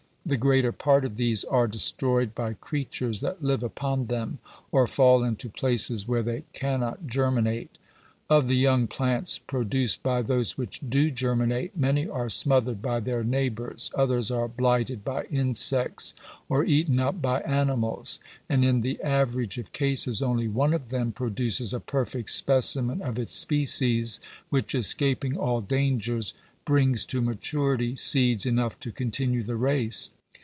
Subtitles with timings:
[0.23, 4.37] The greater part of these are destroyed by creatures that live upon them,
[4.71, 7.79] or fall into places where they cannot germinate.
[8.29, 13.23] Of the young plants produced by those which do germinate, many are smothered by their
[13.23, 16.13] neighbours; others are blighted by insects,
[16.47, 20.89] or eaten up by x animals; and in the average of cases, only one of
[20.89, 27.19] them pro duces a perfect specimen of its species, which, escaping all dangers, brings to
[27.21, 30.11] maturity seeds enough to continue the race.